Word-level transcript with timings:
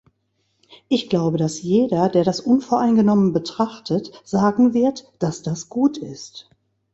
Ich 0.87 1.09
glaube, 1.11 1.37
dass 1.37 1.61
jeder, 1.61 2.09
der 2.09 2.23
das 2.23 2.39
unvoreingenommen 2.39 3.33
betrachtet, 3.33 4.19
sagen 4.25 4.73
wird, 4.73 5.05
dass 5.19 5.43
das 5.43 5.69
gut 5.69 5.99
ist. 5.99 6.49